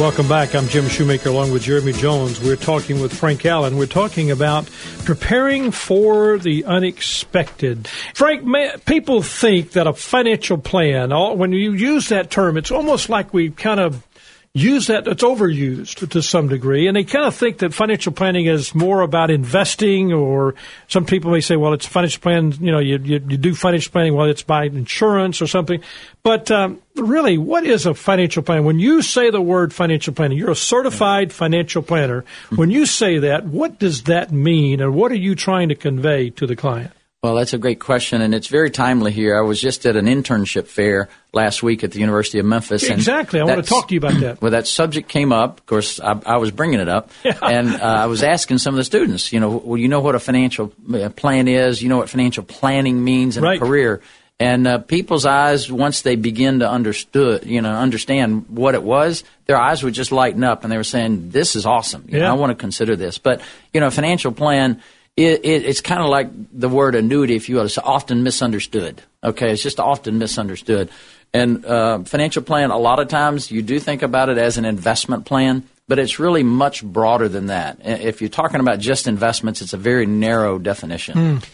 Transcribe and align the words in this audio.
welcome 0.00 0.26
back. 0.26 0.54
I'm 0.54 0.66
Jim 0.68 0.88
Shoemaker 0.88 1.28
along 1.28 1.52
with 1.52 1.64
Jeremy 1.64 1.92
Jones. 1.92 2.40
We're 2.40 2.56
talking 2.56 3.02
with 3.02 3.12
Frank 3.12 3.44
Allen. 3.44 3.76
We're 3.76 3.84
talking 3.84 4.30
about 4.30 4.66
preparing 5.04 5.72
for 5.72 6.38
the 6.38 6.64
unexpected. 6.64 7.86
Frank, 8.14 8.86
people 8.86 9.20
think 9.20 9.72
that 9.72 9.86
a 9.86 9.92
financial 9.92 10.56
plan, 10.56 11.10
when 11.36 11.52
you 11.52 11.72
use 11.72 12.08
that 12.08 12.30
term, 12.30 12.56
it's 12.56 12.70
almost 12.70 13.10
like 13.10 13.34
we 13.34 13.50
kind 13.50 13.78
of 13.78 14.02
use 14.52 14.88
that 14.88 15.06
it's 15.06 15.22
overused 15.22 16.08
to 16.08 16.22
some 16.22 16.48
degree 16.48 16.88
and 16.88 16.96
they 16.96 17.04
kind 17.04 17.24
of 17.24 17.32
think 17.36 17.58
that 17.58 17.72
financial 17.72 18.10
planning 18.10 18.46
is 18.46 18.74
more 18.74 19.02
about 19.02 19.30
investing 19.30 20.12
or 20.12 20.56
some 20.88 21.06
people 21.06 21.30
may 21.30 21.40
say 21.40 21.54
well 21.54 21.72
it's 21.72 21.86
financial 21.86 22.20
plan 22.20 22.50
you 22.60 22.72
know 22.72 22.80
you, 22.80 22.98
you, 22.98 23.20
you 23.28 23.36
do 23.36 23.54
financial 23.54 23.92
planning 23.92 24.12
well 24.12 24.28
it's 24.28 24.42
by 24.42 24.64
insurance 24.64 25.40
or 25.40 25.46
something 25.46 25.80
but 26.24 26.50
um, 26.50 26.82
really 27.00 27.38
what 27.38 27.64
is 27.64 27.86
a 27.86 27.94
financial 27.94 28.42
plan 28.42 28.64
when 28.64 28.78
you 28.78 29.02
say 29.02 29.30
the 29.30 29.40
word 29.40 29.72
financial 29.72 30.14
planning 30.14 30.38
you're 30.38 30.50
a 30.50 30.56
certified 30.56 31.32
financial 31.32 31.82
planner 31.82 32.24
when 32.56 32.70
you 32.70 32.86
say 32.86 33.18
that 33.18 33.44
what 33.44 33.78
does 33.78 34.04
that 34.04 34.30
mean 34.32 34.80
and 34.80 34.94
what 34.94 35.12
are 35.12 35.16
you 35.16 35.34
trying 35.34 35.68
to 35.68 35.74
convey 35.74 36.30
to 36.30 36.46
the 36.46 36.56
client 36.56 36.92
well, 37.22 37.34
that's 37.34 37.52
a 37.52 37.58
great 37.58 37.80
question, 37.80 38.22
and 38.22 38.34
it's 38.34 38.46
very 38.46 38.70
timely 38.70 39.12
here. 39.12 39.36
I 39.36 39.42
was 39.42 39.60
just 39.60 39.84
at 39.84 39.94
an 39.94 40.06
internship 40.06 40.66
fair 40.66 41.10
last 41.34 41.62
week 41.62 41.84
at 41.84 41.92
the 41.92 42.00
University 42.00 42.38
of 42.38 42.46
Memphis. 42.46 42.82
Exactly. 42.84 43.40
I 43.40 43.44
want 43.44 43.62
to 43.62 43.68
talk 43.68 43.88
to 43.88 43.94
you 43.94 44.00
about 44.00 44.18
that. 44.20 44.40
Well, 44.40 44.52
that 44.52 44.66
subject 44.66 45.10
came 45.10 45.30
up. 45.30 45.58
Of 45.58 45.66
course, 45.66 46.00
I, 46.00 46.18
I 46.24 46.36
was 46.38 46.50
bringing 46.50 46.80
it 46.80 46.88
up, 46.88 47.10
yeah. 47.24 47.36
and 47.42 47.74
uh, 47.74 47.84
I 47.84 48.06
was 48.06 48.22
asking 48.22 48.56
some 48.56 48.72
of 48.72 48.78
the 48.78 48.84
students, 48.84 49.34
you 49.34 49.40
know, 49.40 49.50
well, 49.50 49.76
you 49.76 49.88
know 49.88 50.00
what 50.00 50.14
a 50.14 50.18
financial 50.18 50.72
uh, 50.94 51.10
plan 51.10 51.46
is, 51.46 51.82
you 51.82 51.90
know 51.90 51.98
what 51.98 52.08
financial 52.08 52.42
planning 52.42 53.04
means 53.04 53.36
in 53.36 53.44
right. 53.44 53.60
a 53.60 53.66
career. 53.66 54.00
And 54.40 54.66
uh, 54.66 54.78
people's 54.78 55.26
eyes, 55.26 55.70
once 55.70 56.00
they 56.00 56.16
begin 56.16 56.60
to 56.60 56.68
understood, 56.68 57.44
you 57.44 57.60
know, 57.60 57.72
understand 57.72 58.46
what 58.48 58.74
it 58.74 58.82
was, 58.82 59.22
their 59.44 59.58
eyes 59.58 59.82
would 59.82 59.94
just 59.94 60.10
lighten 60.10 60.42
up, 60.42 60.64
and 60.64 60.72
they 60.72 60.78
were 60.78 60.82
saying, 60.82 61.30
"This 61.30 61.54
is 61.54 61.66
awesome. 61.66 62.06
You 62.08 62.18
yeah. 62.18 62.24
know, 62.24 62.30
I 62.30 62.32
want 62.32 62.50
to 62.50 62.56
consider 62.56 62.96
this." 62.96 63.18
But 63.18 63.42
you 63.72 63.80
know, 63.80 63.90
financial 63.90 64.32
plan 64.32 64.82
it, 65.16 65.44
it, 65.44 65.66
it's 65.66 65.80
kind 65.80 66.00
of 66.00 66.08
like 66.08 66.28
the 66.52 66.68
word 66.68 66.94
annuity, 66.94 67.36
if 67.36 67.48
you 67.48 67.56
will. 67.56 67.64
It's 67.64 67.78
often 67.78 68.22
misunderstood. 68.22 69.02
Okay, 69.22 69.52
it's 69.52 69.62
just 69.62 69.80
often 69.80 70.18
misunderstood. 70.18 70.90
And 71.32 71.64
uh, 71.64 72.00
financial 72.04 72.42
plan, 72.42 72.70
a 72.70 72.78
lot 72.78 72.98
of 72.98 73.08
times 73.08 73.50
you 73.50 73.62
do 73.62 73.78
think 73.78 74.02
about 74.02 74.30
it 74.30 74.38
as 74.38 74.58
an 74.58 74.64
investment 74.64 75.26
plan, 75.26 75.68
but 75.86 75.98
it's 75.98 76.18
really 76.18 76.42
much 76.42 76.82
broader 76.82 77.28
than 77.28 77.46
that. 77.46 77.78
If 77.84 78.20
you're 78.20 78.30
talking 78.30 78.60
about 78.60 78.78
just 78.78 79.06
investments, 79.06 79.62
it's 79.62 79.72
a 79.72 79.76
very 79.76 80.06
narrow 80.06 80.58
definition. 80.58 81.14
Mm. 81.14 81.48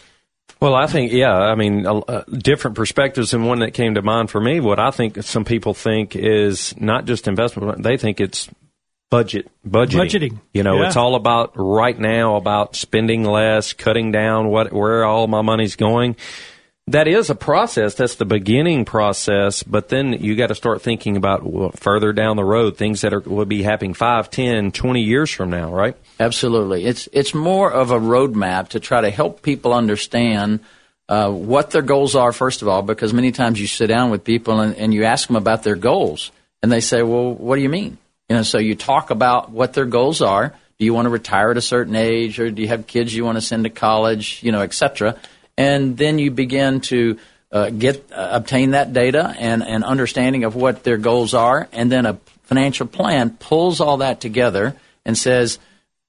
Well, 0.59 0.73
I 0.73 0.87
think, 0.87 1.11
yeah, 1.11 1.33
I 1.33 1.55
mean, 1.55 1.85
uh, 1.85 2.23
different 2.29 2.75
perspectives, 2.75 3.33
and 3.33 3.45
one 3.45 3.59
that 3.59 3.75
came 3.75 3.93
to 3.95 4.01
mind 4.01 4.31
for 4.31 4.41
me, 4.41 4.59
what 4.59 4.79
I 4.79 4.89
think 4.89 5.21
some 5.23 5.45
people 5.45 5.73
think 5.73 6.15
is 6.15 6.75
not 6.79 7.05
just 7.05 7.27
investment, 7.27 7.83
they 7.83 7.97
think 7.97 8.19
it's 8.19 8.49
budget 9.09 9.49
budgeting. 9.67 10.09
Budgeting. 10.09 10.41
You 10.53 10.63
know, 10.63 10.81
yeah. 10.81 10.87
it's 10.87 10.97
all 10.97 11.15
about 11.15 11.53
right 11.55 11.97
now 11.97 12.35
about 12.35 12.75
spending 12.75 13.23
less, 13.23 13.73
cutting 13.73 14.11
down 14.11 14.49
what 14.49 14.73
where 14.73 15.05
all 15.05 15.27
my 15.27 15.41
money's 15.41 15.75
going. 15.75 16.15
That 16.89 17.09
is 17.09 17.29
a 17.29 17.35
process. 17.35 17.95
That's 17.95 18.15
the 18.15 18.25
beginning 18.25 18.85
process, 18.85 19.61
but 19.61 19.89
then 19.89 20.13
you 20.13 20.37
got 20.37 20.47
to 20.47 20.55
start 20.55 20.81
thinking 20.81 21.17
about 21.17 21.43
well, 21.43 21.71
further 21.71 22.13
down 22.13 22.37
the 22.37 22.45
road, 22.45 22.77
things 22.77 23.01
that 23.01 23.13
are, 23.13 23.19
will 23.19 23.45
be 23.45 23.61
happening 23.61 23.93
5, 23.93 24.29
10, 24.29 24.71
20 24.71 25.01
years 25.01 25.29
from 25.29 25.49
now, 25.49 25.73
right? 25.73 25.97
Absolutely. 26.17 26.85
It's 26.85 27.09
it's 27.11 27.33
more 27.33 27.69
of 27.69 27.91
a 27.91 27.99
roadmap 27.99 28.69
to 28.69 28.79
try 28.79 29.01
to 29.01 29.09
help 29.09 29.41
people 29.41 29.73
understand 29.73 30.61
uh, 31.09 31.29
what 31.29 31.71
their 31.71 31.81
goals 31.81 32.15
are, 32.15 32.31
first 32.31 32.61
of 32.61 32.69
all, 32.69 32.81
because 32.81 33.13
many 33.13 33.33
times 33.33 33.59
you 33.59 33.67
sit 33.67 33.87
down 33.87 34.09
with 34.09 34.23
people 34.23 34.61
and, 34.61 34.75
and 34.75 34.93
you 34.93 35.03
ask 35.03 35.27
them 35.27 35.35
about 35.35 35.63
their 35.63 35.75
goals, 35.75 36.31
and 36.63 36.71
they 36.71 36.81
say, 36.81 37.01
"Well, 37.01 37.33
what 37.33 37.57
do 37.57 37.61
you 37.63 37.69
mean?" 37.69 37.97
You 38.29 38.37
know, 38.37 38.43
so 38.43 38.59
you 38.59 38.75
talk 38.75 39.09
about 39.09 39.51
what 39.51 39.73
their 39.73 39.85
goals 39.85 40.21
are. 40.21 40.53
Do 40.79 40.85
you 40.85 40.93
want 40.93 41.05
to 41.05 41.09
retire 41.09 41.51
at 41.51 41.57
a 41.57 41.61
certain 41.61 41.95
age, 41.95 42.39
or 42.39 42.49
do 42.49 42.61
you 42.61 42.67
have 42.69 42.87
kids 42.87 43.13
you 43.13 43.25
want 43.25 43.37
to 43.37 43.41
send 43.41 43.65
to 43.65 43.69
college? 43.69 44.41
You 44.41 44.53
know, 44.53 44.61
etc. 44.61 45.17
And 45.57 45.97
then 45.97 46.19
you 46.19 46.31
begin 46.31 46.81
to 46.81 47.17
uh, 47.51 47.69
get 47.71 48.11
uh, 48.11 48.29
obtain 48.33 48.71
that 48.71 48.93
data 48.93 49.33
and 49.39 49.63
an 49.63 49.83
understanding 49.83 50.43
of 50.43 50.55
what 50.55 50.83
their 50.83 50.97
goals 50.97 51.33
are, 51.33 51.67
and 51.71 51.91
then 51.91 52.05
a 52.05 52.19
financial 52.43 52.87
plan 52.87 53.31
pulls 53.31 53.81
all 53.81 53.97
that 53.97 54.21
together 54.21 54.75
and 55.05 55.17
says 55.17 55.59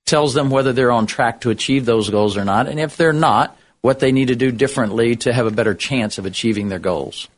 tells 0.04 0.34
them 0.34 0.50
whether 0.50 0.72
they're 0.72 0.90
on 0.90 1.06
track 1.06 1.42
to 1.42 1.50
achieve 1.50 1.84
those 1.84 2.10
goals 2.10 2.36
or 2.36 2.44
not, 2.44 2.66
and 2.66 2.80
if 2.80 2.96
they're 2.96 3.12
not, 3.12 3.56
what 3.80 4.00
they 4.00 4.10
need 4.10 4.28
to 4.28 4.36
do 4.36 4.50
differently 4.50 5.14
to 5.16 5.32
have 5.32 5.46
a 5.46 5.50
better 5.50 5.74
chance 5.74 6.18
of 6.18 6.26
achieving 6.26 6.68
their 6.68 6.78
goals. 6.78 7.28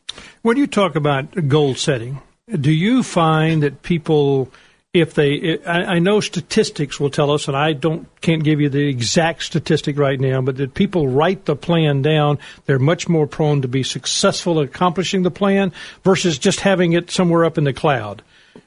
When 0.41 0.57
you 0.57 0.67
talk 0.67 0.95
about 0.95 1.47
goal 1.47 1.75
setting, 1.75 2.21
do 2.49 2.71
you 2.71 3.03
find 3.03 3.61
that 3.63 3.83
people 3.83 4.51
if 4.93 5.13
they, 5.13 5.57
I, 5.65 5.95
I 5.95 5.99
know 5.99 6.19
statistics 6.19 6.99
will 6.99 7.09
tell 7.09 7.31
us, 7.31 7.47
and 7.47 7.55
I 7.55 7.73
don't 7.73 8.07
can't 8.19 8.43
give 8.43 8.59
you 8.59 8.69
the 8.69 8.87
exact 8.87 9.43
statistic 9.43 9.97
right 9.97 10.19
now, 10.19 10.41
but 10.41 10.57
that 10.57 10.73
people 10.73 11.07
write 11.07 11.45
the 11.45 11.55
plan 11.55 12.01
down, 12.01 12.39
they're 12.65 12.79
much 12.79 13.07
more 13.07 13.25
prone 13.25 13.61
to 13.61 13.67
be 13.69 13.83
successful 13.83 14.59
at 14.59 14.65
accomplishing 14.65 15.23
the 15.23 15.31
plan 15.31 15.71
versus 16.03 16.37
just 16.37 16.59
having 16.59 16.93
it 16.93 17.09
somewhere 17.09 17.45
up 17.45 17.57
in 17.57 17.63
the 17.63 17.73
cloud. 17.73 18.21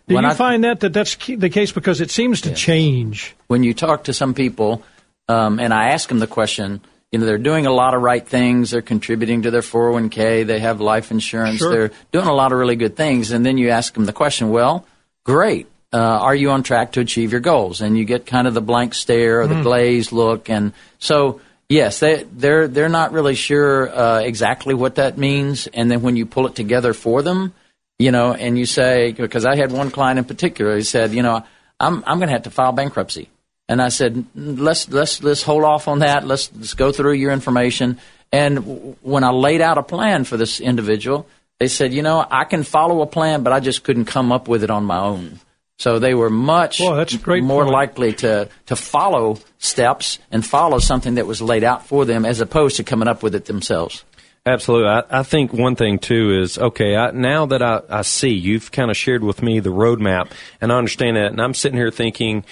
Do 0.09 0.15
when 0.15 0.25
you 0.25 0.31
I, 0.31 0.35
find 0.35 0.65
that 0.65 0.81
that 0.81 0.95
that's 0.95 1.15
the 1.15 1.51
case 1.51 1.73
because 1.73 2.01
it 2.01 2.11
seems 2.11 2.41
to 2.43 2.51
yes. 2.51 2.59
change? 2.59 3.37
When 3.49 3.63
you 3.63 3.75
talk 3.75 4.05
to 4.05 4.15
some 4.15 4.33
people, 4.33 4.83
um, 5.29 5.61
and 5.61 5.75
I 5.75 5.91
ask 5.91 6.09
them 6.09 6.21
the 6.21 6.27
question, 6.27 6.81
you 7.13 7.19
know, 7.19 7.27
they're 7.27 7.37
doing 7.37 7.67
a 7.67 7.73
lot 7.73 7.93
of 7.93 8.01
right 8.01 8.27
things. 8.27 8.71
They're 8.71 8.81
contributing 8.81 9.43
to 9.43 9.51
their 9.51 9.61
401k. 9.61 10.47
They 10.47 10.61
have 10.61 10.81
life 10.81 11.11
insurance. 11.11 11.59
Sure. 11.59 11.71
They're 11.71 11.91
doing 12.13 12.27
a 12.27 12.33
lot 12.33 12.53
of 12.53 12.59
really 12.59 12.77
good 12.77 12.97
things. 12.97 13.31
And 13.31 13.45
then 13.45 13.59
you 13.59 13.69
ask 13.69 13.93
them 13.93 14.07
the 14.07 14.13
question, 14.13 14.49
well, 14.49 14.87
great 15.25 15.69
uh, 15.95 15.99
are 15.99 16.35
you 16.35 16.51
on 16.51 16.65
track 16.65 16.93
to 16.93 17.01
achieve 17.01 17.31
your 17.31 17.41
goals? 17.41 17.81
And 17.81 17.97
you 17.97 18.05
get 18.05 18.27
kind 18.27 18.49
of 18.49 18.55
the 18.55 18.61
blank 18.61 18.95
stare 18.95 19.43
or 19.43 19.47
the 19.47 19.55
mm. 19.55 19.63
glazed 19.63 20.11
look. 20.11 20.51
And 20.51 20.73
so, 20.99 21.41
yes, 21.69 22.01
they, 22.01 22.25
they're, 22.25 22.67
they're 22.67 22.89
not 22.89 23.13
really 23.13 23.37
sure 23.37 23.89
uh, 23.89 24.19
exactly 24.19 24.75
what 24.75 24.97
that 24.97 25.17
means. 25.17 25.69
And 25.69 25.89
then 25.89 26.03
when 26.03 26.17
you 26.17 26.27
pull 26.27 26.49
it 26.49 26.57
together 26.57 26.95
for 26.95 27.23
them, 27.23 27.55
you 27.97 28.11
know, 28.11 28.35
and 28.35 28.59
you 28.59 28.67
say, 28.67 29.13
because 29.13 29.47
I 29.47 29.55
had 29.55 29.71
one 29.71 29.93
client 29.93 30.19
in 30.19 30.25
particular, 30.25 30.75
he 30.77 30.83
said, 30.83 31.13
you 31.13 31.23
know, 31.23 31.45
I'm, 31.79 32.03
I'm 32.09 32.19
going 32.19 32.29
to 32.29 32.35
have 32.35 32.43
to 32.43 32.51
file 32.51 32.73
bankruptcy. 32.73 33.29
And 33.69 33.81
I 33.81 33.89
said, 33.89 34.27
let's, 34.35 34.89
let's, 34.91 35.23
let's 35.23 35.43
hold 35.43 35.63
off 35.63 35.87
on 35.87 36.01
that. 36.01 36.27
Let's, 36.27 36.51
let's 36.55 36.75
go 36.75 36.91
through 36.91 37.13
your 37.13 37.31
information. 37.31 37.99
And 38.33 38.97
when 39.01 39.23
I 39.23 39.31
laid 39.31 39.61
out 39.61 39.79
a 39.79 39.83
plan 39.85 40.25
for 40.25 40.37
this 40.37 40.61
individual, 40.61 41.29
they 41.61 41.69
said, 41.69 41.95
you 41.95 42.03
know, 42.03 42.27
I 42.29 42.45
can 42.45 42.65
follow 42.65 43.01
a 43.01 43.07
plan, 43.07 43.45
but 43.45 43.53
I 43.53 43.61
just 43.61 43.85
couldn't 43.85 44.07
come 44.07 44.33
up 44.33 44.49
with 44.49 44.65
it 44.65 44.71
on 44.71 44.85
my 44.85 44.99
own. 44.99 45.39
So 45.79 45.99
they 45.99 46.15
were 46.15 46.31
much 46.31 46.79
Boy, 46.79 46.95
that's 46.97 47.17
great 47.17 47.43
more 47.43 47.65
point. 47.65 47.73
likely 47.75 48.13
to, 48.15 48.49
to 48.67 48.77
follow 48.77 49.39
steps 49.59 50.19
and 50.31 50.47
follow 50.47 50.79
something 50.79 51.17
that 51.17 51.27
was 51.27 51.43
laid 51.43 51.65
out 51.65 51.87
for 51.87 52.05
them 52.05 52.25
as 52.25 52.41
opposed 52.41 52.77
to 52.77 52.85
coming 52.85 53.09
up 53.09 53.23
with 53.23 53.35
it 53.35 53.47
themselves. 53.47 54.05
Absolutely. 54.47 54.89
I, 54.89 55.03
I 55.11 55.23
think 55.25 55.53
one 55.53 55.75
thing 55.75 55.99
too 55.99 56.39
is 56.41 56.59
okay, 56.59 56.95
I, 56.95 57.11
now 57.11 57.47
that 57.47 57.63
I, 57.63 57.81
I 57.89 58.03
see 58.03 58.29
you've 58.31 58.71
kind 58.71 58.91
of 58.91 58.97
shared 58.97 59.25
with 59.25 59.43
me 59.43 59.59
the 59.59 59.71
roadmap 59.71 60.31
and 60.61 60.71
I 60.71 60.77
understand 60.77 61.17
that, 61.17 61.33
and 61.33 61.41
I'm 61.41 61.55
sitting 61.55 61.79
here 61.79 61.91
thinking, 61.91 62.45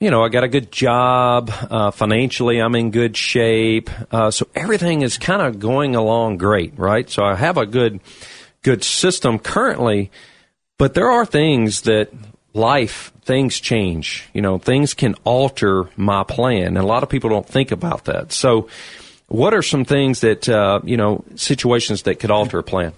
you 0.00 0.10
know, 0.10 0.22
I 0.22 0.28
got 0.28 0.44
a 0.44 0.48
good 0.48 0.70
job. 0.70 1.50
Uh, 1.70 1.90
financially, 1.90 2.60
I'm 2.60 2.74
in 2.74 2.90
good 2.90 3.16
shape. 3.16 3.88
Uh, 4.12 4.30
so 4.30 4.46
everything 4.54 5.02
is 5.02 5.16
kind 5.16 5.42
of 5.42 5.58
going 5.58 5.96
along 5.96 6.36
great, 6.36 6.78
right? 6.78 7.08
So 7.08 7.24
I 7.24 7.34
have 7.34 7.56
a 7.56 7.66
good, 7.66 8.00
good 8.62 8.84
system 8.84 9.38
currently, 9.38 10.10
but 10.76 10.94
there 10.94 11.10
are 11.10 11.24
things 11.24 11.82
that 11.82 12.10
life, 12.58 13.12
things 13.22 13.60
change. 13.60 14.28
You 14.34 14.42
know, 14.42 14.58
things 14.58 14.94
can 14.94 15.14
alter 15.24 15.88
my 15.96 16.24
plan. 16.24 16.66
And 16.66 16.78
a 16.78 16.82
lot 16.82 17.02
of 17.02 17.08
people 17.08 17.30
don't 17.30 17.46
think 17.46 17.70
about 17.70 18.04
that. 18.04 18.32
So, 18.32 18.68
what 19.28 19.52
are 19.54 19.62
some 19.62 19.84
things 19.84 20.20
that, 20.20 20.48
uh, 20.48 20.80
you 20.84 20.96
know, 20.96 21.24
situations 21.36 22.02
that 22.02 22.18
could 22.18 22.30
alter 22.30 22.58
a 22.58 22.62
plan? 22.62 22.92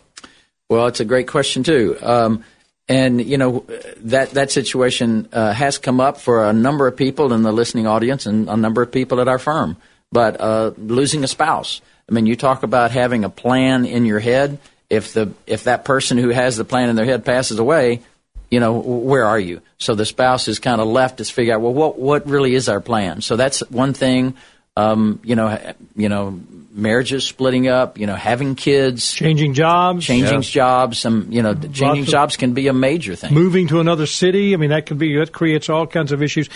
Well, 0.68 0.86
it's 0.86 1.00
a 1.00 1.04
great 1.04 1.26
question, 1.26 1.64
too. 1.64 1.98
Um, 2.00 2.44
and, 2.88 3.20
you 3.20 3.36
know, 3.36 3.64
that, 4.02 4.30
that 4.30 4.52
situation 4.52 5.28
uh, 5.32 5.52
has 5.52 5.78
come 5.78 6.00
up 6.00 6.20
for 6.20 6.44
a 6.44 6.52
number 6.52 6.86
of 6.86 6.96
people 6.96 7.32
in 7.32 7.42
the 7.42 7.52
listening 7.52 7.86
audience 7.86 8.26
and 8.26 8.48
a 8.48 8.56
number 8.56 8.80
of 8.80 8.92
people 8.92 9.20
at 9.20 9.28
our 9.28 9.38
firm. 9.38 9.76
But 10.12 10.40
uh, 10.40 10.72
losing 10.76 11.24
a 11.24 11.28
spouse. 11.28 11.80
I 12.08 12.12
mean, 12.12 12.26
you 12.26 12.36
talk 12.36 12.62
about 12.62 12.90
having 12.90 13.24
a 13.24 13.30
plan 13.30 13.84
in 13.84 14.04
your 14.04 14.18
head. 14.18 14.58
If 14.88 15.12
the 15.12 15.32
if 15.46 15.64
that 15.64 15.84
person 15.84 16.18
who 16.18 16.30
has 16.30 16.56
the 16.56 16.64
plan 16.64 16.88
in 16.88 16.96
their 16.96 17.04
head 17.04 17.24
passes 17.24 17.60
away, 17.60 18.02
you 18.50 18.60
know, 18.60 18.78
where 18.78 19.24
are 19.24 19.38
you? 19.38 19.62
So 19.78 19.94
the 19.94 20.04
spouse 20.04 20.48
is 20.48 20.58
kind 20.58 20.80
of 20.80 20.88
left 20.88 21.18
to 21.18 21.24
figure 21.24 21.54
out, 21.54 21.60
well, 21.60 21.72
what 21.72 21.98
what 21.98 22.26
really 22.26 22.54
is 22.54 22.68
our 22.68 22.80
plan? 22.80 23.20
So 23.20 23.36
that's 23.36 23.60
one 23.70 23.92
thing. 23.92 24.34
Um, 24.76 25.20
you 25.24 25.36
know, 25.36 25.74
you 25.96 26.08
know, 26.08 26.40
marriages 26.72 27.24
splitting 27.24 27.68
up. 27.68 27.98
You 27.98 28.06
know, 28.06 28.14
having 28.14 28.54
kids, 28.54 29.12
changing 29.12 29.54
jobs, 29.54 30.04
changing 30.04 30.34
yeah. 30.34 30.40
jobs. 30.40 30.98
Some, 30.98 31.30
you 31.30 31.42
know, 31.42 31.54
changing 31.54 32.04
jobs 32.04 32.36
can 32.36 32.54
be 32.54 32.68
a 32.68 32.72
major 32.72 33.14
thing. 33.14 33.34
Moving 33.34 33.68
to 33.68 33.80
another 33.80 34.06
city. 34.06 34.54
I 34.54 34.56
mean, 34.56 34.70
that 34.70 34.86
can 34.86 34.98
be 34.98 35.16
that 35.18 35.32
creates 35.32 35.68
all 35.68 35.86
kinds 35.86 36.12
of 36.12 36.22
issues. 36.22 36.48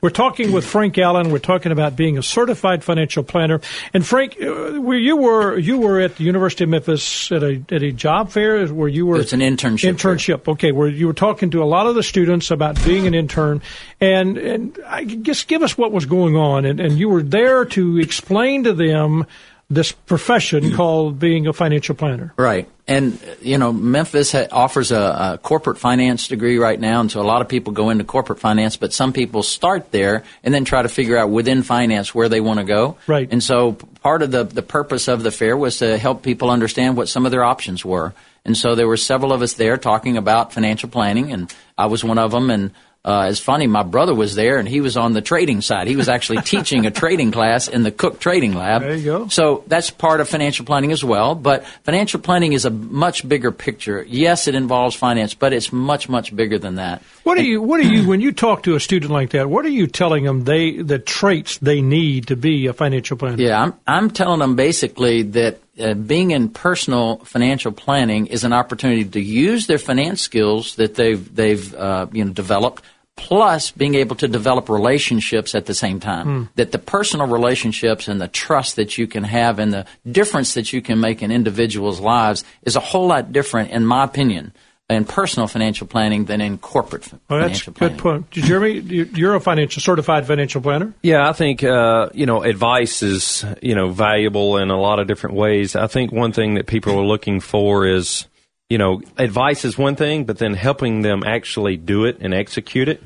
We're 0.00 0.10
talking 0.10 0.52
with 0.52 0.64
Frank 0.64 0.96
Allen. 0.98 1.30
We're 1.30 1.38
talking 1.38 1.72
about 1.72 1.96
being 1.96 2.18
a 2.18 2.22
certified 2.22 2.84
financial 2.84 3.22
planner. 3.22 3.60
And 3.92 4.06
Frank, 4.06 4.36
uh, 4.40 4.80
where 4.80 4.98
you 4.98 5.16
were, 5.16 5.58
you 5.58 5.78
were 5.78 6.00
at 6.00 6.16
the 6.16 6.24
University 6.24 6.64
of 6.64 6.70
Memphis 6.70 7.32
at 7.32 7.42
a 7.42 7.62
at 7.70 7.82
a 7.82 7.92
job 7.92 8.30
fair 8.30 8.66
where 8.68 8.88
you 8.88 9.06
were. 9.06 9.20
It's 9.20 9.32
an 9.32 9.40
internship. 9.40 9.94
Internship. 9.94 10.44
Fair. 10.44 10.52
Okay, 10.52 10.72
where 10.72 10.88
you 10.88 11.06
were 11.06 11.14
talking 11.14 11.50
to 11.50 11.62
a 11.62 11.66
lot 11.66 11.86
of 11.86 11.94
the 11.94 12.02
students 12.02 12.50
about 12.50 12.82
being 12.84 13.06
an 13.06 13.14
intern, 13.14 13.62
and 14.00 14.38
and 14.38 14.78
I 14.86 15.04
guess 15.04 15.44
give 15.44 15.62
us 15.62 15.76
what 15.76 15.92
was 15.92 16.06
going 16.06 16.36
on, 16.36 16.64
and, 16.64 16.80
and 16.80 16.98
you 16.98 17.08
were 17.08 17.22
there 17.22 17.64
to 17.66 17.98
explain 17.98 18.64
to 18.64 18.72
them 18.72 19.26
this 19.70 19.92
profession 19.92 20.74
called 20.74 21.18
being 21.18 21.46
a 21.46 21.52
financial 21.52 21.94
planner. 21.94 22.32
Right. 22.36 22.68
And, 22.88 23.20
you 23.42 23.58
know, 23.58 23.70
Memphis 23.70 24.32
ha- 24.32 24.46
offers 24.50 24.92
a, 24.92 24.96
a, 25.34 25.38
corporate 25.42 25.76
finance 25.76 26.26
degree 26.26 26.56
right 26.56 26.80
now, 26.80 27.00
and 27.02 27.12
so 27.12 27.20
a 27.20 27.22
lot 27.22 27.42
of 27.42 27.48
people 27.48 27.74
go 27.74 27.90
into 27.90 28.02
corporate 28.02 28.40
finance, 28.40 28.78
but 28.78 28.94
some 28.94 29.12
people 29.12 29.42
start 29.42 29.92
there 29.92 30.24
and 30.42 30.54
then 30.54 30.64
try 30.64 30.80
to 30.80 30.88
figure 30.88 31.18
out 31.18 31.28
within 31.28 31.62
finance 31.62 32.14
where 32.14 32.30
they 32.30 32.40
want 32.40 32.60
to 32.60 32.64
go. 32.64 32.96
Right. 33.06 33.28
And 33.30 33.42
so 33.42 33.72
part 33.72 34.22
of 34.22 34.30
the, 34.30 34.44
the 34.44 34.62
purpose 34.62 35.06
of 35.06 35.22
the 35.22 35.30
fair 35.30 35.54
was 35.54 35.78
to 35.78 35.98
help 35.98 36.22
people 36.22 36.48
understand 36.48 36.96
what 36.96 37.10
some 37.10 37.26
of 37.26 37.30
their 37.30 37.44
options 37.44 37.84
were. 37.84 38.14
And 38.46 38.56
so 38.56 38.74
there 38.74 38.88
were 38.88 38.96
several 38.96 39.34
of 39.34 39.42
us 39.42 39.52
there 39.52 39.76
talking 39.76 40.16
about 40.16 40.54
financial 40.54 40.88
planning, 40.88 41.30
and 41.30 41.54
I 41.76 41.86
was 41.86 42.02
one 42.02 42.18
of 42.18 42.30
them, 42.30 42.48
and 42.48 42.70
uh, 43.08 43.26
it's 43.30 43.40
funny, 43.40 43.66
my 43.66 43.82
brother 43.82 44.14
was 44.14 44.34
there 44.34 44.58
and 44.58 44.68
he 44.68 44.82
was 44.82 44.98
on 44.98 45.14
the 45.14 45.22
trading 45.22 45.62
side. 45.62 45.86
He 45.86 45.96
was 45.96 46.10
actually 46.10 46.42
teaching 46.42 46.84
a 46.84 46.90
trading 46.90 47.32
class 47.32 47.66
in 47.66 47.82
the 47.82 47.90
Cook 47.90 48.20
Trading 48.20 48.52
Lab. 48.52 48.82
There 48.82 48.96
you 48.96 49.04
go. 49.04 49.28
So 49.28 49.64
that's 49.66 49.90
part 49.90 50.20
of 50.20 50.28
financial 50.28 50.66
planning 50.66 50.92
as 50.92 51.02
well. 51.02 51.34
But 51.34 51.66
financial 51.84 52.20
planning 52.20 52.52
is 52.52 52.66
a 52.66 52.70
much 52.70 53.26
bigger 53.26 53.50
picture. 53.50 54.04
Yes, 54.06 54.46
it 54.46 54.54
involves 54.54 54.94
finance, 54.94 55.32
but 55.32 55.54
it's 55.54 55.72
much, 55.72 56.10
much 56.10 56.36
bigger 56.36 56.58
than 56.58 56.74
that. 56.74 57.02
What 57.22 57.38
are 57.38 57.42
you, 57.42 57.62
what 57.62 57.80
are 57.80 57.84
you, 57.84 58.06
when 58.06 58.20
you 58.20 58.30
talk 58.30 58.64
to 58.64 58.74
a 58.74 58.80
student 58.80 59.10
like 59.10 59.30
that, 59.30 59.48
what 59.48 59.64
are 59.64 59.70
you 59.70 59.86
telling 59.86 60.24
them 60.24 60.44
they, 60.44 60.76
the 60.76 60.98
traits 60.98 61.56
they 61.58 61.80
need 61.80 62.26
to 62.26 62.36
be 62.36 62.66
a 62.66 62.74
financial 62.74 63.16
planner? 63.16 63.42
Yeah, 63.42 63.62
I'm, 63.62 63.74
I'm 63.86 64.10
telling 64.10 64.40
them 64.40 64.54
basically 64.54 65.22
that 65.22 65.60
uh, 65.80 65.94
being 65.94 66.32
in 66.32 66.48
personal 66.48 67.18
financial 67.18 67.72
planning 67.72 68.26
is 68.26 68.44
an 68.44 68.52
opportunity 68.52 69.04
to 69.04 69.20
use 69.20 69.66
their 69.66 69.78
finance 69.78 70.20
skills 70.20 70.74
that 70.76 70.96
they've 70.96 71.34
they've 71.34 71.72
uh, 71.74 72.06
you 72.12 72.24
know 72.24 72.32
developed, 72.32 72.82
plus 73.18 73.72
being 73.72 73.96
able 73.96 74.16
to 74.16 74.28
develop 74.28 74.68
relationships 74.68 75.54
at 75.54 75.66
the 75.66 75.74
same 75.74 76.00
time. 76.00 76.26
Mm. 76.26 76.48
That 76.54 76.72
the 76.72 76.78
personal 76.78 77.26
relationships 77.26 78.08
and 78.08 78.20
the 78.20 78.28
trust 78.28 78.76
that 78.76 78.96
you 78.96 79.06
can 79.06 79.24
have 79.24 79.58
and 79.58 79.72
the 79.72 79.84
difference 80.10 80.54
that 80.54 80.72
you 80.72 80.80
can 80.80 81.00
make 81.00 81.22
in 81.22 81.30
individuals' 81.30 82.00
lives 82.00 82.44
is 82.62 82.76
a 82.76 82.80
whole 82.80 83.08
lot 83.08 83.32
different, 83.32 83.70
in 83.70 83.84
my 83.84 84.04
opinion, 84.04 84.52
in 84.88 85.04
personal 85.04 85.48
financial 85.48 85.86
planning 85.86 86.24
than 86.24 86.40
in 86.40 86.58
corporate 86.58 87.12
well, 87.28 87.40
financial 87.40 87.72
planning. 87.72 87.96
Good 87.96 88.02
point. 88.02 88.30
Jeremy, 88.30 88.78
you're 88.78 89.34
a 89.34 89.40
financial 89.40 89.82
certified 89.82 90.26
financial 90.26 90.62
planner. 90.62 90.94
Yeah, 91.02 91.28
I 91.28 91.32
think 91.32 91.62
uh, 91.62 92.08
you 92.14 92.24
know 92.24 92.42
advice 92.42 93.02
is 93.02 93.44
you 93.60 93.74
know 93.74 93.88
valuable 93.88 94.58
in 94.58 94.70
a 94.70 94.80
lot 94.80 95.00
of 95.00 95.08
different 95.08 95.36
ways. 95.36 95.76
I 95.76 95.88
think 95.88 96.12
one 96.12 96.32
thing 96.32 96.54
that 96.54 96.66
people 96.66 96.98
are 96.98 97.04
looking 97.04 97.40
for 97.40 97.86
is 97.86 98.26
you 98.68 98.78
know 98.78 99.02
advice 99.16 99.64
is 99.64 99.76
one 99.76 99.96
thing, 99.96 100.24
but 100.24 100.38
then 100.38 100.54
helping 100.54 101.02
them 101.02 101.22
actually 101.24 101.76
do 101.76 102.04
it 102.04 102.18
and 102.20 102.34
execute 102.34 102.88
it. 102.88 103.02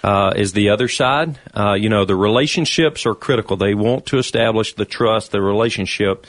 Uh, 0.00 0.32
is 0.36 0.52
the 0.52 0.68
other 0.68 0.86
side. 0.86 1.40
Uh, 1.52 1.72
you 1.72 1.88
know, 1.88 2.04
the 2.04 2.14
relationships 2.14 3.04
are 3.04 3.16
critical. 3.16 3.56
They 3.56 3.74
want 3.74 4.06
to 4.06 4.18
establish 4.18 4.74
the 4.74 4.84
trust, 4.84 5.32
the 5.32 5.42
relationship 5.42 6.24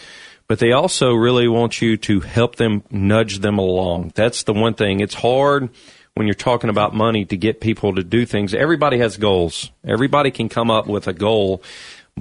but 0.50 0.58
they 0.58 0.72
also 0.72 1.14
really 1.14 1.48
want 1.48 1.80
you 1.80 1.96
to 1.96 2.20
help 2.22 2.56
them 2.56 2.84
nudge 2.90 3.40
them 3.40 3.60
along. 3.60 4.12
That's 4.16 4.44
the 4.44 4.54
one 4.54 4.74
thing. 4.74 5.00
It's 5.00 5.14
hard 5.14 5.70
when 6.16 6.26
you're 6.26 6.34
talking 6.34 6.72
about 6.72 6.96
money 6.96 7.24
to 7.26 7.38
get 7.38 7.62
people 7.62 7.94
to 7.94 8.04
do 8.04 8.26
things. 8.26 8.56
Everybody 8.56 8.98
has 8.98 9.16
goals. 9.16 9.70
Everybody 9.86 10.32
can 10.32 10.50
come 10.50 10.72
up 10.72 10.88
with 10.88 11.08
a 11.08 11.14
goal, 11.14 11.62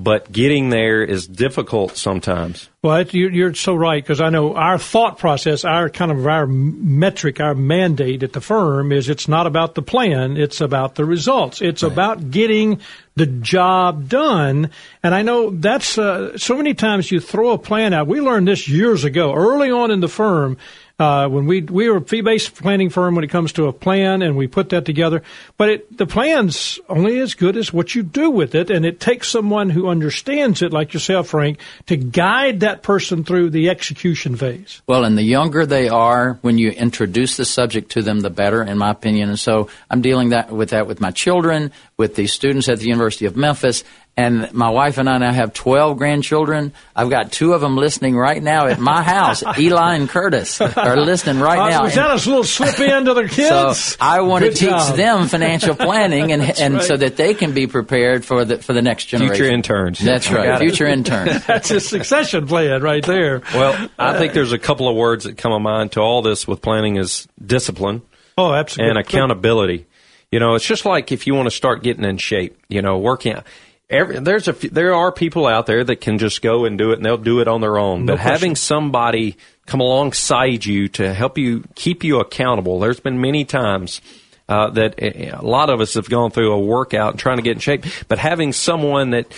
but 0.03 0.31
getting 0.31 0.71
there 0.71 1.03
is 1.03 1.27
difficult 1.27 1.97
sometimes. 1.97 2.69
Well, 2.83 3.03
you're 3.03 3.55
so 3.55 3.75
right 3.75 4.03
because 4.03 4.21
I 4.21 4.31
know 4.31 4.55
our 4.55 4.79
thought 4.79 5.19
process, 5.19 5.65
our 5.65 5.91
kind 5.91 6.13
of 6.13 6.27
our 6.27 6.47
metric, 6.47 7.41
our 7.41 7.55
mandate 7.55 8.23
at 8.23 8.33
the 8.33 8.41
firm 8.41 8.93
is 8.93 9.09
it's 9.09 9.29
not 9.29 9.47
about 9.47 9.75
the 9.75 9.83
plan, 9.83 10.37
it's 10.37 10.61
about 10.61 10.95
the 10.95 11.05
results. 11.05 11.61
It's 11.61 11.83
right. 11.83 11.93
about 11.93 12.31
getting 12.31 12.81
the 13.17 13.27
job 13.27 14.09
done. 14.09 14.71
And 15.03 15.15
I 15.15 15.23
know 15.23 15.51
that's 15.51 15.99
uh, 15.99 16.39
so 16.39 16.57
many 16.57 16.75
times 16.75 17.11
you 17.11 17.19
throw 17.21 17.51
a 17.51 17.59
plan 17.59 17.93
out. 17.93 18.07
We 18.07 18.21
learned 18.21 18.47
this 18.47 18.69
years 18.69 19.05
ago, 19.05 19.35
early 19.35 19.71
on 19.71 19.91
in 19.91 20.01
the 20.01 20.09
firm 20.09 20.57
uh, 20.99 21.29
when 21.29 21.47
we 21.47 21.63
we 21.63 21.89
were 21.89 21.99
a 21.99 22.03
fee-based 22.03 22.55
planning 22.57 22.91
firm 22.91 23.15
when 23.15 23.25
it 23.25 23.31
comes 23.31 23.53
to 23.53 23.67
a 23.67 23.73
plan, 23.73 24.23
and 24.23 24.37
we 24.37 24.47
put 24.47 24.71
that 24.71 24.85
together. 24.85 25.23
But 25.57 25.69
it, 25.69 25.97
the 25.97 26.07
plan's 26.07 26.79
only 26.89 27.19
as 27.19 27.35
good 27.35 27.57
as 27.57 27.73
what 27.73 27.95
you 27.95 28.03
do 28.03 28.31
with 28.31 28.55
it, 28.55 28.71
and 28.71 28.85
it 28.85 28.99
takes 28.99 29.29
someone 29.29 29.71
who 29.71 29.89
understands 29.89 30.63
it, 30.63 30.73
like 30.73 30.93
yourself, 30.95 31.29
Frank, 31.29 31.61
to 31.87 31.97
guide 31.97 32.61
that 32.61 32.83
person 32.83 33.25
through 33.25 33.51
the 33.51 33.69
execution 33.69 34.37
phase. 34.37 34.83
Well, 34.87 35.05
and 35.05 35.17
the 35.17 35.23
younger 35.23 35.67
they 35.67 35.89
are, 35.89 36.39
when 36.43 36.59
you 36.59 36.71
introduce 36.71 37.37
the 37.37 37.45
subject 37.45 37.93
to 37.93 38.03
them, 38.03 38.21
the 38.21 38.31
better, 38.31 38.63
in 38.63 38.79
my 38.79 38.91
opinion. 38.91 39.29
And 39.29 39.39
so 39.39 39.69
I'm 39.91 40.03
dealing 40.03 40.31
that 40.31 40.51
with 40.51 40.71
that 40.71 40.87
with 40.87 41.01
my 41.01 41.11
children, 41.11 41.73
with 41.97 42.17
the 42.17 42.27
students 42.27 42.69
at 42.69 42.81
the 42.81 42.87
University 42.87 43.27
of 43.27 43.37
Memphis, 43.37 43.85
and 44.19 44.53
my 44.53 44.69
wife 44.69 44.99
and 44.99 45.09
I 45.09 45.17
now 45.19 45.33
have 45.33 45.53
12 45.53 45.97
grandchildren. 45.97 46.73
I've 46.97 47.09
got 47.09 47.31
two 47.31 47.53
of 47.53 47.61
them 47.61 47.77
listening 47.77 48.17
right 48.17 48.43
now 48.43 48.67
at 48.67 48.81
my 48.81 49.01
house. 49.01 49.45
Eli 49.59 49.95
and 49.95 50.09
Curtis 50.09 50.61
are 50.61 50.97
listening 50.97 51.41
right 51.41 51.61
uh, 51.61 51.69
now. 51.69 51.85
Was 51.85 51.95
that 51.95 52.11
a 52.11 52.29
little 52.29 52.43
slip 52.43 52.81
in 52.81 53.05
to 53.05 53.15
the 53.15 53.29
kids? 53.29 53.79
So 53.79 53.97
I 54.01 54.23
want 54.23 54.43
Good 54.43 54.57
to 54.57 54.59
teach 54.59 54.71
job. 54.71 54.97
them 54.97 55.29
financial 55.29 55.77
planning 55.77 56.33
and, 56.33 56.43
and 56.61 56.75
right. 56.75 56.83
so 56.83 56.97
that 56.97 57.17
they 57.17 57.33
can 57.33 57.53
be 57.53 57.69
prepared 57.69 58.25
for 58.25 58.45
the, 58.45 58.59
for 58.59 58.73
the 58.73 58.83
next 58.83 59.05
generation. 59.05 59.37
Future 59.37 59.55
interns. 59.55 60.01
That's 60.01 60.29
right. 60.33 60.59
Future 60.59 60.87
interns. 60.87 61.47
That's 61.47 61.71
a 61.71 61.79
succession 61.79 62.49
plan 62.49 62.83
right 62.83 63.07
there. 63.07 63.43
Well, 63.55 63.89
I 64.01 64.19
think 64.19 64.33
there's 64.33 64.53
a 64.53 64.59
couple 64.59 64.89
of 64.89 64.97
words 64.97 65.27
that 65.27 65.39
come 65.39 65.53
to 65.53 65.61
mind 65.61 65.93
to 65.93 66.01
all 66.01 66.23
this 66.23 66.49
with 66.49 66.61
planning 66.61 66.97
is 66.97 67.29
discipline. 67.41 68.03
Oh, 68.37 68.53
absolutely. 68.53 68.91
And 68.91 68.99
accountability. 68.99 69.87
You 70.33 70.41
know, 70.41 70.57
it's 70.57 70.67
just 70.67 70.85
like 70.85 71.13
if 71.13 71.29
you 71.29 71.37
want 71.37 71.47
to 71.47 71.55
start 71.55 71.85
getting 71.85 72.05
in 72.05 72.19
shape, 72.19 72.59
you 72.69 72.83
know, 72.83 72.99
working 72.99 73.35
out 73.35 73.47
Every, 73.91 74.19
there's 74.19 74.49
a 74.49 74.53
there 74.53 74.95
are 74.95 75.11
people 75.11 75.47
out 75.47 75.65
there 75.65 75.83
that 75.83 75.97
can 75.97 76.19
just 76.19 76.43
go 76.43 76.67
and 76.67 76.77
do 76.77 76.91
it 76.91 76.97
and 76.97 77.05
they'll 77.05 77.17
do 77.17 77.41
it 77.41 77.49
on 77.49 77.63
their 77.63 77.79
own. 77.79 78.05
No 78.05 78.13
but 78.13 78.21
question. 78.21 78.33
having 78.33 78.57
somebody 78.57 79.37
come 79.65 79.81
alongside 79.81 80.67
you 80.67 80.89
to 80.89 81.15
help 81.15 81.39
you 81.39 81.65
keep 81.75 82.05
you 82.05 82.21
accountable. 82.21 82.81
There's 82.81 83.01
been 83.01 83.21
many 83.21 83.47
times 83.47 84.03
uh, 84.47 84.71
that 84.71 84.97
eh, 84.99 85.31
a 85.33 85.43
lot 85.43 85.71
of 85.71 85.81
us 85.81 85.95
have 85.95 86.09
gone 86.09 86.31
through 86.31 86.53
a 86.53 86.61
workout 86.61 87.13
and 87.13 87.19
trying 87.19 87.37
to 87.37 87.43
get 87.43 87.53
in 87.53 87.61
shape, 87.61 87.85
but 88.09 88.19
having 88.19 88.53
someone 88.53 89.11
that 89.11 89.33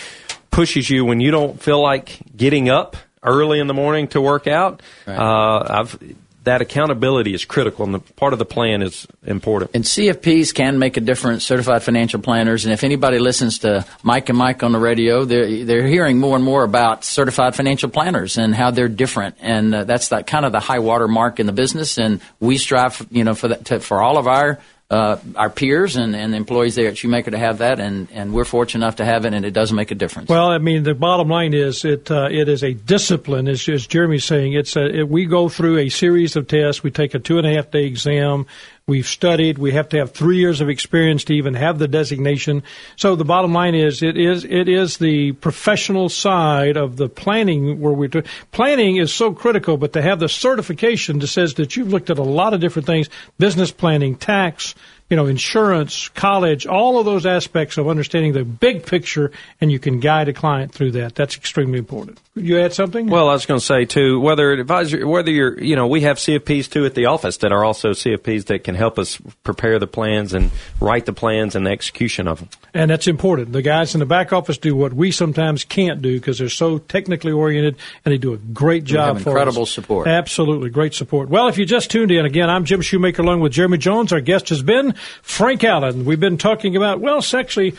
pushes 0.51 0.89
you 0.89 1.05
when 1.05 1.21
you 1.21 1.31
don't 1.31 1.61
feel 1.61 1.81
like 1.81 2.19
getting 2.35 2.69
up 2.69 2.97
early 3.23 3.59
in 3.59 3.67
the 3.67 3.73
morning 3.73 4.07
to 4.09 4.19
work 4.19 4.47
out. 4.47 4.81
Right. 5.07 5.17
Uh, 5.17 5.79
I've 5.79 6.15
that 6.43 6.61
accountability 6.61 7.33
is 7.33 7.45
critical, 7.45 7.85
and 7.85 7.93
the 7.93 7.99
part 7.99 8.33
of 8.33 8.39
the 8.39 8.45
plan 8.45 8.81
is 8.81 9.07
important. 9.23 9.71
And 9.73 9.83
CFPs 9.83 10.53
can 10.53 10.79
make 10.79 10.97
a 10.97 11.01
difference, 11.01 11.45
certified 11.45 11.83
financial 11.83 12.19
planners. 12.19 12.65
And 12.65 12.73
if 12.73 12.83
anybody 12.83 13.19
listens 13.19 13.59
to 13.59 13.85
Mike 14.01 14.29
and 14.29 14.37
Mike 14.37 14.63
on 14.63 14.71
the 14.71 14.79
radio, 14.79 15.23
they're 15.23 15.65
they're 15.65 15.87
hearing 15.87 16.19
more 16.19 16.35
and 16.35 16.43
more 16.43 16.63
about 16.63 17.05
certified 17.05 17.55
financial 17.55 17.89
planners 17.89 18.37
and 18.37 18.55
how 18.55 18.71
they're 18.71 18.87
different. 18.87 19.35
And 19.39 19.73
uh, 19.73 19.83
that's 19.83 20.09
that 20.09 20.25
kind 20.25 20.45
of 20.45 20.51
the 20.51 20.59
high 20.59 20.79
water 20.79 21.07
mark 21.07 21.39
in 21.39 21.45
the 21.45 21.53
business. 21.53 21.97
And 21.97 22.21
we 22.39 22.57
strive, 22.57 23.05
you 23.11 23.23
know, 23.23 23.35
for 23.35 23.49
that 23.49 23.65
to, 23.65 23.79
for 23.79 24.01
all 24.01 24.17
of 24.17 24.27
our 24.27 24.59
uh, 24.91 25.17
our 25.37 25.49
peers 25.49 25.95
and, 25.95 26.13
and 26.13 26.33
the 26.33 26.37
employees 26.37 26.75
there 26.75 26.89
at 26.89 26.97
Shoemaker 26.97 27.31
to 27.31 27.37
have 27.37 27.59
that, 27.59 27.79
and, 27.79 28.09
and 28.11 28.33
we're 28.33 28.43
fortunate 28.43 28.85
enough 28.85 28.97
to 28.97 29.05
have 29.05 29.23
it, 29.23 29.33
and 29.33 29.45
it 29.45 29.51
does 29.51 29.71
make 29.71 29.89
a 29.89 29.95
difference. 29.95 30.27
Well, 30.27 30.49
I 30.49 30.57
mean, 30.57 30.83
the 30.83 30.93
bottom 30.93 31.29
line 31.29 31.53
is 31.53 31.85
it 31.85 32.11
uh, 32.11 32.27
it 32.29 32.49
is 32.49 32.61
a 32.61 32.73
discipline, 32.73 33.47
as, 33.47 33.67
as 33.69 33.87
Jeremy's 33.87 34.25
saying. 34.25 34.51
It's 34.51 34.75
a, 34.75 34.99
it, 34.99 35.07
we 35.07 35.25
go 35.25 35.47
through 35.47 35.77
a 35.77 35.87
series 35.87 36.35
of 36.35 36.49
tests. 36.49 36.83
We 36.83 36.91
take 36.91 37.13
a 37.13 37.19
two 37.19 37.37
and 37.37 37.47
a 37.47 37.53
half 37.53 37.71
day 37.71 37.85
exam. 37.85 38.47
We've 38.87 39.07
studied. 39.07 39.57
We 39.57 39.71
have 39.71 39.89
to 39.89 39.97
have 39.97 40.11
three 40.11 40.37
years 40.37 40.59
of 40.59 40.67
experience 40.67 41.23
to 41.25 41.33
even 41.33 41.53
have 41.53 41.79
the 41.79 41.87
designation. 41.87 42.63
So 42.95 43.15
the 43.15 43.23
bottom 43.23 43.53
line 43.53 43.75
is 43.75 44.01
it 44.01 44.17
is 44.17 44.43
it 44.43 44.67
is 44.67 44.97
the 44.97 45.33
professional 45.33 46.09
side 46.09 46.77
of 46.77 46.97
the 46.97 47.07
planning 47.07 47.79
where 47.79 47.93
we're 47.93 48.09
doing. 48.09 48.25
Planning 48.51 48.97
is 48.97 49.13
so 49.13 49.33
critical, 49.33 49.77
but 49.77 49.93
to 49.93 50.01
have 50.01 50.19
the 50.19 50.27
certification 50.27 51.19
that 51.19 51.27
says 51.27 51.53
that 51.53 51.75
you've 51.77 51.93
looked 51.93 52.09
at 52.09 52.17
a 52.17 52.23
lot 52.23 52.53
of 52.53 52.59
different 52.59 52.87
things, 52.87 53.07
business 53.37 53.71
planning, 53.71 54.15
tax, 54.15 54.75
you 55.11 55.17
know, 55.17 55.27
insurance, 55.27 56.07
college, 56.07 56.65
all 56.65 56.97
of 56.97 57.03
those 57.03 57.25
aspects 57.25 57.77
of 57.77 57.89
understanding 57.89 58.31
the 58.31 58.45
big 58.45 58.85
picture, 58.85 59.29
and 59.59 59.69
you 59.69 59.77
can 59.77 59.99
guide 59.99 60.29
a 60.29 60.33
client 60.33 60.71
through 60.71 60.91
that. 60.91 61.15
That's 61.15 61.35
extremely 61.35 61.77
important. 61.79 62.17
You 62.33 62.61
add 62.61 62.73
something? 62.73 63.07
Well, 63.07 63.27
I 63.27 63.33
was 63.33 63.45
going 63.45 63.59
to 63.59 63.65
say 63.65 63.83
too, 63.83 64.21
whether 64.21 64.53
advisor, 64.53 65.05
whether 65.05 65.29
you're, 65.29 65.61
you 65.61 65.75
know, 65.75 65.87
we 65.87 65.99
have 66.01 66.15
CFPs 66.15 66.69
too 66.69 66.85
at 66.85 66.95
the 66.95 67.07
office 67.07 67.35
that 67.37 67.51
are 67.51 67.65
also 67.65 67.89
CFPs 67.89 68.45
that 68.45 68.63
can 68.63 68.73
help 68.73 68.97
us 68.97 69.19
prepare 69.43 69.79
the 69.79 69.87
plans 69.87 70.33
and 70.33 70.49
write 70.79 71.05
the 71.05 71.11
plans 71.11 71.57
and 71.57 71.65
the 71.65 71.71
execution 71.71 72.29
of 72.29 72.39
them. 72.39 72.47
And 72.73 72.89
that's 72.89 73.07
important. 73.07 73.51
The 73.51 73.61
guys 73.61 73.93
in 73.93 73.99
the 73.99 74.05
back 74.05 74.31
office 74.31 74.57
do 74.57 74.77
what 74.77 74.93
we 74.93 75.11
sometimes 75.11 75.65
can't 75.65 76.01
do 76.01 76.17
because 76.17 76.39
they're 76.39 76.47
so 76.47 76.77
technically 76.77 77.33
oriented, 77.33 77.75
and 78.05 78.13
they 78.13 78.17
do 78.17 78.31
a 78.31 78.37
great 78.37 78.85
job 78.85 79.19
for 79.19 79.31
incredible 79.31 79.63
us. 79.63 79.71
support. 79.71 80.07
Absolutely, 80.07 80.69
great 80.69 80.93
support. 80.93 81.27
Well, 81.27 81.49
if 81.49 81.57
you 81.57 81.65
just 81.65 81.91
tuned 81.91 82.11
in 82.11 82.25
again, 82.25 82.49
I'm 82.49 82.63
Jim 82.63 82.79
Shoemaker 82.79 83.23
along 83.23 83.41
with 83.41 83.51
Jeremy 83.51 83.77
Jones. 83.77 84.13
Our 84.13 84.21
guest 84.21 84.47
has 84.49 84.63
been 84.63 84.95
Frank 85.21 85.63
Allen. 85.63 86.05
We've 86.05 86.19
been 86.19 86.37
talking 86.37 86.75
about, 86.75 86.99
well, 86.99 87.23
actually, 87.33 87.75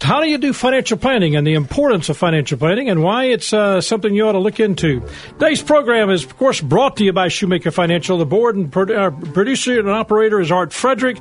how 0.00 0.20
do 0.20 0.28
you 0.28 0.38
do 0.38 0.52
financial 0.52 0.98
planning 0.98 1.36
and 1.36 1.46
the 1.46 1.54
importance 1.54 2.08
of 2.08 2.16
financial 2.16 2.58
planning 2.58 2.88
and 2.90 3.02
why 3.02 3.24
it's 3.24 3.52
uh, 3.52 3.80
something 3.80 4.14
you 4.14 4.28
ought 4.28 4.32
to 4.32 4.38
look 4.38 4.60
into. 4.60 5.00
Today's 5.38 5.62
program 5.62 6.10
is, 6.10 6.24
of 6.24 6.36
course, 6.36 6.60
brought 6.60 6.96
to 6.98 7.04
you 7.04 7.12
by 7.12 7.28
Shoemaker 7.28 7.70
Financial. 7.70 8.18
The 8.18 8.26
board 8.26 8.56
and 8.56 8.74
our 8.90 9.10
producer 9.10 9.78
and 9.78 9.88
operator 9.88 10.40
is 10.40 10.52
Art 10.52 10.72
Frederick, 10.72 11.18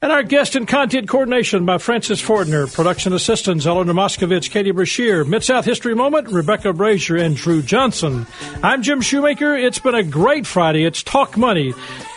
and 0.00 0.12
our 0.12 0.22
guest 0.22 0.54
and 0.54 0.68
content 0.68 1.08
coordination 1.08 1.64
by 1.64 1.78
Francis 1.78 2.22
Fordner, 2.22 2.72
production 2.72 3.12
assistants 3.12 3.66
Eleanor 3.66 3.94
Moskovitz, 3.94 4.50
Katie 4.50 4.70
Brashear, 4.70 5.24
Mid 5.24 5.42
South 5.42 5.64
History 5.64 5.94
Moment, 5.94 6.28
Rebecca 6.28 6.72
Brazier, 6.72 7.16
and 7.16 7.34
Drew 7.34 7.62
Johnson. 7.62 8.26
I'm 8.62 8.82
Jim 8.82 9.00
Shoemaker. 9.00 9.56
It's 9.56 9.78
been 9.78 9.94
a 9.94 10.04
great 10.04 10.46
Friday. 10.46 10.84
It's 10.84 11.02
Talk 11.02 11.36
Money. 11.36 11.74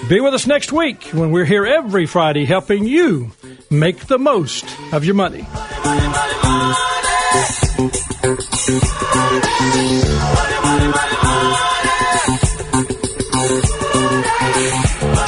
Be 0.10 0.20
with 0.20 0.34
us 0.34 0.46
next 0.46 0.72
week 0.72 1.06
when 1.06 1.32
we're 1.32 1.46
here 1.46 1.66
every 1.66 2.06
Friday 2.06 2.46
helping 2.46 2.86
you 2.86 3.32
make 3.72 4.06
the 4.08 4.20
most 4.20 4.66
of 4.92 5.06
your 5.06 5.16
money. 5.16 5.48
money, 5.84 6.08
money, 9.64 10.11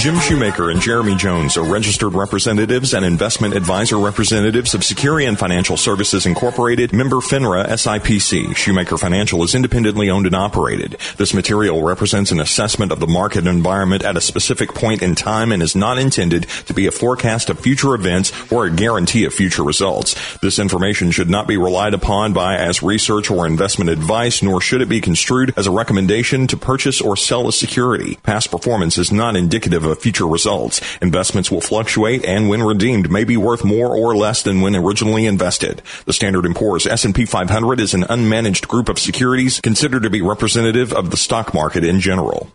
Jim 0.04 0.20
Shoemaker 0.20 0.70
and 0.70 0.82
Jeremy 0.82 1.16
Jones 1.16 1.56
are 1.56 1.64
registered 1.64 2.14
representatives 2.14 2.94
and 2.94 3.06
investment 3.06 3.56
advisor 3.56 3.98
representatives 3.98 4.74
of 4.74 4.82
Securian 4.82 5.38
Financial 5.38 5.78
Services 5.78 6.26
Incorporated, 6.26 6.92
member 6.92 7.22
FINRA 7.22 7.68
SIPC. 7.68 8.54
Shoemaker 8.54 8.98
Financial 8.98 9.42
is 9.44 9.56
independently 9.56 10.10
owned 10.10 10.26
and 10.26 10.36
operated. 10.36 10.98
This 11.16 11.34
material 11.34 11.82
represents 11.82 12.34
an 12.34 12.42
assessment 12.42 12.92
of 12.92 13.00
the 13.00 13.08
market 13.08 13.48
environment 13.48 14.04
at 14.04 14.18
a 14.18 14.22
specific 14.22 14.74
point 14.74 15.02
in 15.02 15.16
time 15.16 15.54
and 15.54 15.64
is 15.64 15.74
not 15.74 15.98
intended 15.98 16.50
to 16.66 16.74
be 16.74 16.86
a 16.86 16.92
forecast 16.92 17.50
of 17.50 17.62
future 17.62 17.96
events 17.96 18.34
or 18.52 18.66
a 18.66 18.76
guarantee 18.76 19.24
of 19.24 19.34
future 19.34 19.64
results. 19.64 20.38
This 20.40 20.60
information 20.60 21.12
should 21.12 21.30
not 21.30 21.48
be 21.48 21.56
relied 21.56 21.94
upon 21.94 22.34
by 22.34 22.58
as 22.58 22.84
research 22.84 23.32
or 23.32 23.48
investment 23.48 23.90
advice, 23.90 24.44
nor 24.44 24.60
should 24.60 24.82
it 24.82 24.90
be 24.90 25.00
construed 25.00 25.54
as 25.56 25.66
a 25.66 25.72
recommendation 25.72 26.46
to 26.48 26.58
purchase 26.58 27.00
or 27.00 27.16
sell 27.16 27.48
a 27.48 27.54
security. 27.54 28.18
Past 28.24 28.52
performance 28.52 28.98
is 28.98 29.10
not 29.10 29.38
indicative 29.38 29.86
of 29.86 29.93
of 29.94 30.00
future 30.00 30.28
results. 30.28 30.82
Investments 31.02 31.50
will 31.50 31.62
fluctuate 31.62 32.26
and 32.26 32.50
when 32.50 32.62
redeemed 32.62 33.10
may 33.10 33.24
be 33.24 33.38
worth 33.38 33.64
more 33.64 33.96
or 33.96 34.14
less 34.14 34.42
than 34.42 34.60
when 34.60 34.76
originally 34.76 35.26
invested. 35.26 35.82
The 36.04 36.12
Standard 36.12 36.54
& 36.56 36.56
Poor's 36.56 36.86
S&P 36.86 37.26
500 37.26 37.80
is 37.80 37.94
an 37.94 38.04
unmanaged 38.04 38.68
group 38.68 38.90
of 38.90 39.00
securities 39.00 39.62
considered 39.62 40.04
to 40.04 40.10
be 40.10 40.22
representative 40.22 40.92
of 40.92 41.12
the 41.12 41.18
stock 41.18 41.54
market 41.54 41.86
in 41.86 42.02
general. 42.02 42.52